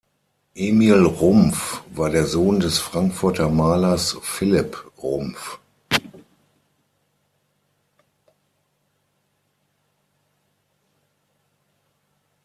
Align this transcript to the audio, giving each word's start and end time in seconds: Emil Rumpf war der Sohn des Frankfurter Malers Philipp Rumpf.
Emil 0.55 1.05
Rumpf 1.05 1.83
war 1.93 2.09
der 2.09 2.25
Sohn 2.25 2.59
des 2.59 2.79
Frankfurter 2.79 3.49
Malers 3.49 4.17
Philipp 4.23 4.83
Rumpf. 4.97 5.59